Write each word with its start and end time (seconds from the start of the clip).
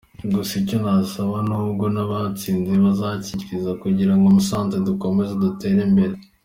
Gusa 0.33 0.53
icyo 0.61 0.77
nabasaba 0.81 1.37
n'ubwo 1.47 1.85
nabatsinze 1.93 2.71
bazanshyigikire 2.83 3.71
kugira 3.83 4.13
ngo 4.15 4.25
Musanze 4.35 4.75
dukomeze 4.87 5.33
dutere 5.43 5.81
imbere”. 5.89 6.15